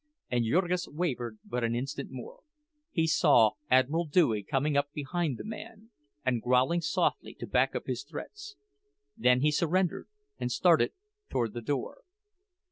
And 0.31 0.45
Jurgis 0.45 0.87
wavered 0.87 1.37
but 1.45 1.63
an 1.63 1.75
instant 1.75 2.09
more. 2.09 2.39
He 2.89 3.05
saw 3.05 3.51
"Admiral 3.69 4.05
Dewey" 4.07 4.41
coming 4.41 4.75
up 4.75 4.91
behind 4.93 5.37
the 5.37 5.43
man 5.43 5.91
and 6.25 6.41
growling 6.41 6.81
softly, 6.81 7.35
to 7.35 7.45
back 7.45 7.75
up 7.75 7.85
his 7.85 8.01
threats. 8.03 8.55
Then 9.15 9.41
he 9.41 9.51
surrendered 9.51 10.07
and 10.39 10.51
started 10.51 10.93
toward 11.29 11.53
the 11.53 11.61
door. 11.61 11.99